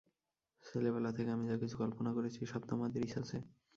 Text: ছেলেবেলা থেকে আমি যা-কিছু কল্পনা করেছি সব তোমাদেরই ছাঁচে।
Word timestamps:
ছেলেবেলা 0.65 1.09
থেকে 1.11 1.29
আমি 1.31 1.45
যা-কিছু 1.47 1.75
কল্পনা 1.77 2.11
করেছি 2.13 2.39
সব 2.45 2.61
তোমাদেরই 2.67 3.07
ছাঁচে। 3.07 3.37